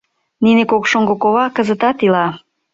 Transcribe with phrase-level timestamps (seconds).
[0.43, 2.27] Нине кок шоҥго кова кызытат ила.